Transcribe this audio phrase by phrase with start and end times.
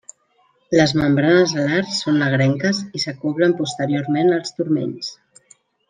[0.77, 5.13] Les membranes alars són negrenques i s'acoblen posteriorment als turmells.